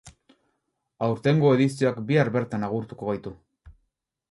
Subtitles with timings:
[1.07, 3.37] Aurtengo edizioak bihar bertan agurtuko gaitu.